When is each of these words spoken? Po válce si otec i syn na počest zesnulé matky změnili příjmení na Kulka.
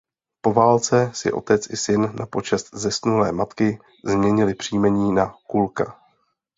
Po 0.41 0.53
válce 0.53 1.11
si 1.13 1.31
otec 1.31 1.69
i 1.69 1.77
syn 1.77 2.01
na 2.19 2.25
počest 2.25 2.75
zesnulé 2.75 3.31
matky 3.31 3.79
změnili 4.05 4.53
příjmení 4.55 5.11
na 5.11 5.33
Kulka. 5.47 5.99